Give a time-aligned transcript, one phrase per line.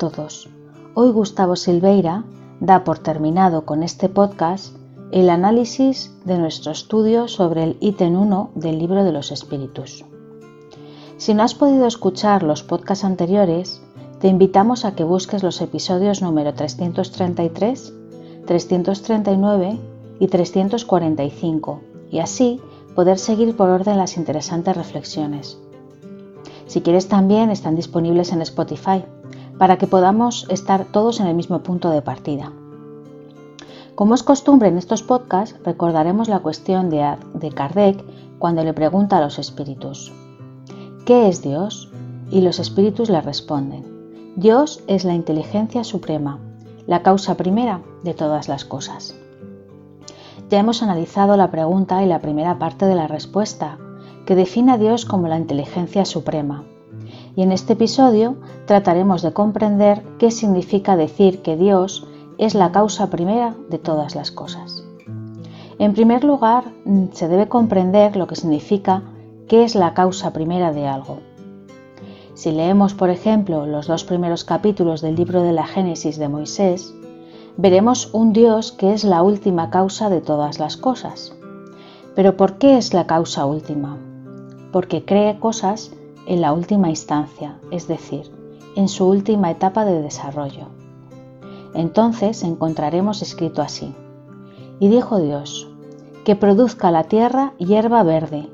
[0.00, 0.48] todos.
[0.94, 2.24] Hoy Gustavo Silveira
[2.58, 4.74] da por terminado con este podcast
[5.12, 10.06] el análisis de nuestro estudio sobre el ítem 1 del libro de los espíritus.
[11.18, 13.82] Si no has podido escuchar los podcasts anteriores,
[14.20, 17.92] te invitamos a que busques los episodios número 333,
[18.46, 19.78] 339
[20.18, 22.58] y 345 y así
[22.94, 25.58] poder seguir por orden las interesantes reflexiones.
[26.66, 29.04] Si quieres también están disponibles en Spotify
[29.60, 32.50] para que podamos estar todos en el mismo punto de partida.
[33.94, 38.02] Como es costumbre en estos podcasts, recordaremos la cuestión de, de Kardec
[38.38, 40.14] cuando le pregunta a los espíritus,
[41.04, 41.92] ¿qué es Dios?
[42.30, 46.38] Y los espíritus le responden, Dios es la inteligencia suprema,
[46.86, 49.14] la causa primera de todas las cosas.
[50.48, 53.76] Ya hemos analizado la pregunta y la primera parte de la respuesta,
[54.24, 56.64] que define a Dios como la inteligencia suprema.
[57.36, 58.36] Y en este episodio
[58.66, 62.06] trataremos de comprender qué significa decir que Dios
[62.38, 64.84] es la causa primera de todas las cosas.
[65.78, 69.02] En primer lugar, mm, se debe comprender lo que significa
[69.48, 71.18] qué es la causa primera de algo.
[72.34, 76.94] Si leemos, por ejemplo, los dos primeros capítulos del libro de la Génesis de Moisés,
[77.56, 81.34] veremos un Dios que es la última causa de todas las cosas.
[82.14, 83.98] Pero ¿por qué es la causa última?
[84.72, 85.92] porque cree cosas
[86.26, 88.30] en la última instancia, es decir,
[88.76, 90.66] en su última etapa de desarrollo.
[91.74, 93.94] Entonces encontraremos escrito así,
[94.78, 95.68] y dijo Dios,
[96.24, 98.48] que produzca la tierra hierba verde,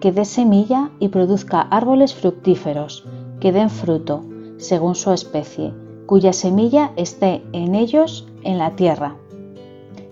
[0.00, 3.04] que dé semilla y produzca árboles fructíferos,
[3.40, 4.24] que den fruto,
[4.58, 5.72] según su especie,
[6.06, 9.16] cuya semilla esté en ellos en la tierra.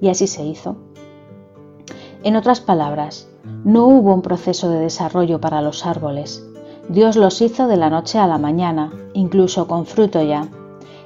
[0.00, 0.76] Y así se hizo.
[2.22, 3.28] En otras palabras,
[3.64, 6.44] no hubo un proceso de desarrollo para los árboles.
[6.88, 10.48] Dios los hizo de la noche a la mañana, incluso con fruto ya.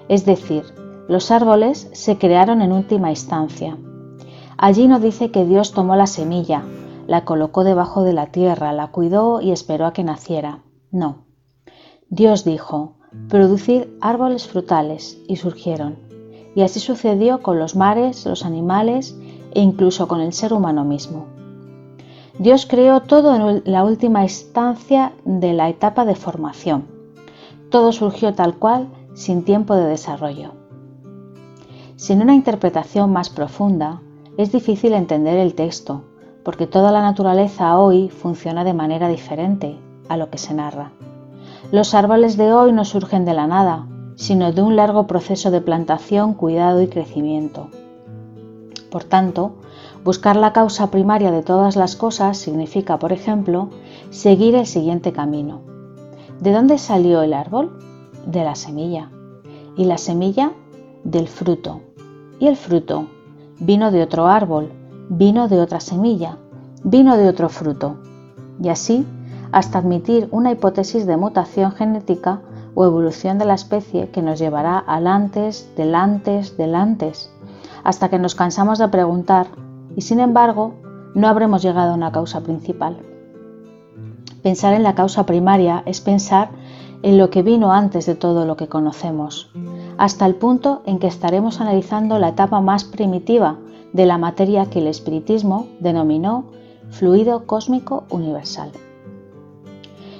[0.08, 0.64] Es decir,
[1.08, 3.78] los árboles se crearon en última instancia.
[4.58, 6.64] Allí no dice que Dios tomó la semilla,
[7.06, 10.62] la colocó debajo de la tierra, la cuidó y esperó a que naciera.
[10.90, 11.24] No.
[12.10, 12.96] Dios dijo,
[13.28, 15.98] producir árboles frutales, y surgieron.
[16.54, 19.16] Y así sucedió con los mares, los animales
[19.54, 21.39] e incluso con el ser humano mismo.
[22.40, 26.86] Dios creó todo en la última instancia de la etapa de formación.
[27.68, 30.52] Todo surgió tal cual, sin tiempo de desarrollo.
[31.96, 34.00] Sin una interpretación más profunda,
[34.38, 36.04] es difícil entender el texto,
[36.42, 39.76] porque toda la naturaleza hoy funciona de manera diferente
[40.08, 40.92] a lo que se narra.
[41.72, 43.86] Los árboles de hoy no surgen de la nada,
[44.16, 47.68] sino de un largo proceso de plantación, cuidado y crecimiento.
[48.90, 49.59] Por tanto,
[50.04, 53.68] Buscar la causa primaria de todas las cosas significa, por ejemplo,
[54.10, 55.60] seguir el siguiente camino.
[56.40, 57.78] ¿De dónde salió el árbol?
[58.26, 59.10] De la semilla.
[59.76, 60.52] Y la semilla
[61.04, 61.82] del fruto.
[62.38, 63.06] Y el fruto
[63.58, 64.72] vino de otro árbol,
[65.10, 66.38] vino de otra semilla,
[66.82, 67.96] vino de otro fruto.
[68.62, 69.06] Y así
[69.52, 72.40] hasta admitir una hipótesis de mutación genética
[72.74, 77.30] o evolución de la especie que nos llevará al antes, del antes, del antes,
[77.84, 79.48] hasta que nos cansamos de preguntar
[79.96, 80.74] y sin embargo
[81.14, 82.98] no habremos llegado a una causa principal.
[84.42, 86.50] Pensar en la causa primaria es pensar
[87.02, 89.50] en lo que vino antes de todo lo que conocemos,
[89.98, 93.58] hasta el punto en que estaremos analizando la etapa más primitiva
[93.92, 96.44] de la materia que el espiritismo denominó
[96.90, 98.70] fluido cósmico universal.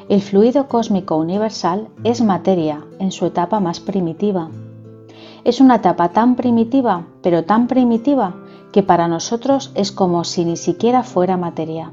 [0.09, 4.51] El fluido cósmico universal es materia en su etapa más primitiva.
[5.45, 8.35] Es una etapa tan primitiva, pero tan primitiva,
[8.73, 11.93] que para nosotros es como si ni siquiera fuera materia.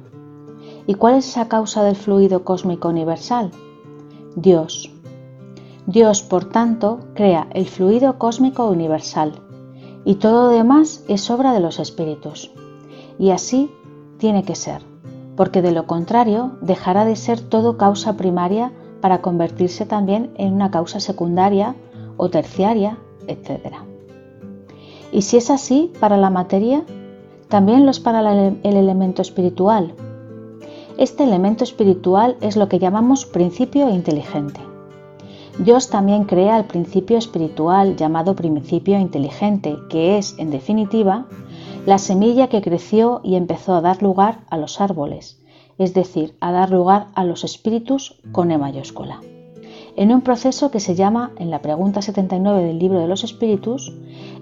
[0.85, 3.51] ¿Y cuál es esa causa del fluido cósmico universal?
[4.35, 4.91] Dios.
[5.85, 9.41] Dios, por tanto, crea el fluido cósmico universal
[10.07, 12.51] y todo lo demás es obra de los espíritus.
[13.19, 13.69] Y así
[14.17, 14.81] tiene que ser,
[15.35, 18.71] porque de lo contrario dejará de ser todo causa primaria
[19.01, 21.75] para convertirse también en una causa secundaria
[22.15, 22.97] o terciaria,
[23.27, 23.75] etc.
[25.11, 26.83] Y si es así para la materia,
[27.49, 29.93] también lo es para el elemento espiritual.
[30.97, 34.59] Este elemento espiritual es lo que llamamos principio inteligente.
[35.59, 41.25] Dios también crea el principio espiritual llamado principio inteligente, que es, en definitiva,
[41.85, 45.41] la semilla que creció y empezó a dar lugar a los árboles,
[45.77, 49.21] es decir, a dar lugar a los espíritus con E mayúscula
[49.97, 53.91] en un proceso que se llama, en la pregunta 79 del libro de los espíritus,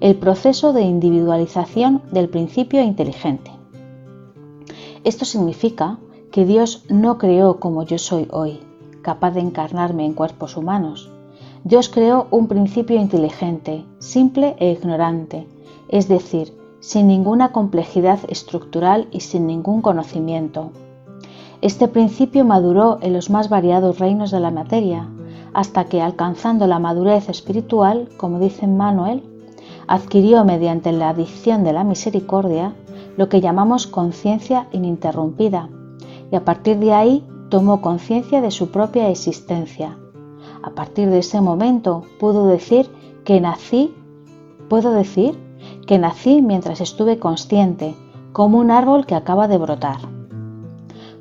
[0.02, 3.52] el proceso de individualización del principio inteligente.
[5.06, 5.98] Esto significa
[6.30, 8.60] que Dios no creó como yo soy hoy,
[9.02, 11.10] capaz de encarnarme en cuerpos humanos.
[11.64, 15.48] Dios creó un principio inteligente, simple e ignorante,
[15.88, 20.72] es decir, sin ninguna complejidad estructural y sin ningún conocimiento.
[21.62, 25.10] Este principio maduró en los más variados reinos de la materia,
[25.56, 29.24] hasta que, alcanzando la madurez espiritual, como dice Manuel,
[29.88, 32.76] adquirió mediante la adicción de la misericordia
[33.16, 35.70] lo que llamamos conciencia ininterrumpida,
[36.30, 39.98] y a partir de ahí tomó conciencia de su propia existencia.
[40.62, 42.90] A partir de ese momento pudo decir
[43.24, 43.96] que nací,
[44.68, 45.40] puedo decir
[45.88, 47.96] que nací mientras estuve consciente,
[48.34, 50.00] como un árbol que acaba de brotar.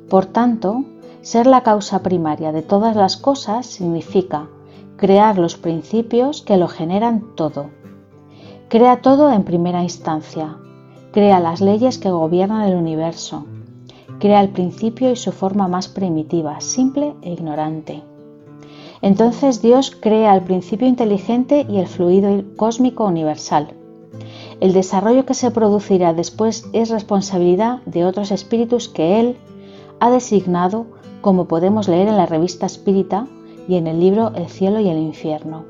[0.09, 0.83] Por tanto,
[1.25, 4.47] ser la causa primaria de todas las cosas significa
[4.95, 7.71] crear los principios que lo generan todo.
[8.69, 10.57] Crea todo en primera instancia,
[11.11, 13.43] crea las leyes que gobiernan el universo,
[14.19, 18.03] crea el principio y su forma más primitiva, simple e ignorante.
[19.01, 23.73] Entonces Dios crea el principio inteligente y el fluido cósmico universal.
[24.59, 29.37] El desarrollo que se producirá después es responsabilidad de otros espíritus que Él
[29.99, 30.85] ha designado,
[31.25, 33.25] como podemos leer en la revista Espírita
[33.67, 35.65] y en el libro El cielo y el infierno.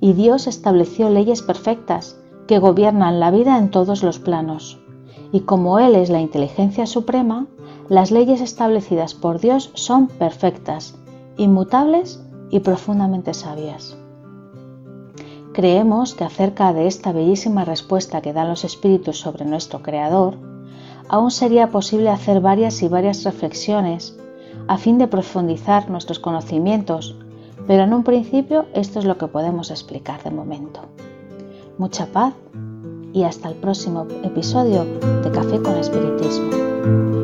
[0.00, 2.18] Y Dios estableció leyes perfectas
[2.48, 4.80] que gobiernan la vida en todos los planos.
[5.30, 7.46] Y como Él es la inteligencia suprema,
[7.88, 10.98] las leyes establecidas por Dios son perfectas,
[11.36, 12.20] inmutables
[12.50, 13.96] y profundamente sabias.
[15.52, 20.38] Creemos que acerca de esta bellísima respuesta que dan los espíritus sobre nuestro Creador,
[21.08, 24.18] aún sería posible hacer varias y varias reflexiones
[24.68, 27.16] a fin de profundizar nuestros conocimientos,
[27.66, 30.80] pero en un principio esto es lo que podemos explicar de momento.
[31.78, 32.34] Mucha paz
[33.12, 37.15] y hasta el próximo episodio de Café con Espiritismo.